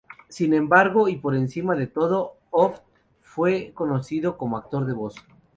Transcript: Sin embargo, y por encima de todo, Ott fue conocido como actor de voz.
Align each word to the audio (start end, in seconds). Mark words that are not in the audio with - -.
Sin 0.29 0.55
embargo, 0.55 1.07
y 1.09 1.17
por 1.17 1.35
encima 1.35 1.75
de 1.75 1.85
todo, 1.85 2.37
Ott 2.49 2.81
fue 3.21 3.71
conocido 3.75 4.35
como 4.35 4.57
actor 4.57 4.87
de 4.87 4.93
voz. 4.93 5.13